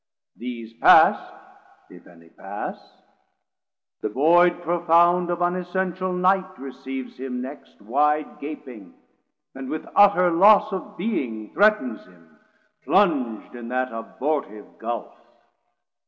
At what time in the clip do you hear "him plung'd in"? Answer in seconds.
12.07-13.67